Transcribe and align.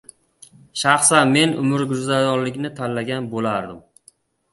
Shaxsan 0.83 1.33
men 1.35 1.53
umrguzaronlikni 1.63 2.73
tanlagan 2.81 3.29
bo‘lardim. 3.35 3.79